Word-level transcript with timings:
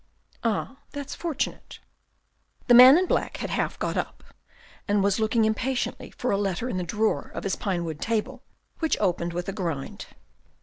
"Ah, 0.43 0.77
that's 0.93 1.13
fortunate." 1.13 1.77
The 2.65 2.73
man 2.73 2.97
in 2.97 3.05
black 3.05 3.37
had 3.37 3.51
half 3.51 3.77
got 3.77 3.95
up, 3.97 4.23
and 4.87 5.03
was 5.03 5.19
looking 5.19 5.45
impatiently 5.45 6.09
for 6.17 6.31
a 6.31 6.37
letter 6.39 6.67
in 6.67 6.77
the 6.77 6.83
drawer 6.83 7.29
of 7.35 7.43
his 7.43 7.55
pinewood 7.55 8.01
table, 8.01 8.41
which 8.79 8.97
opened 8.99 9.31
with 9.33 9.47
a 9.47 9.53
grind. 9.53 10.07